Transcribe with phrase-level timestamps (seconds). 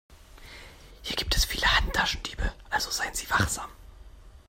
[1.03, 3.69] Hier gibt es viele Handtaschendiebe, also seien Sie wachsam.